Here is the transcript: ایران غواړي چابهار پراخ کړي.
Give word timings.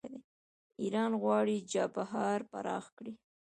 ایران 0.81 1.11
غواړي 1.21 1.57
چابهار 1.71 2.39
پراخ 2.51 2.85
کړي. 2.97 3.13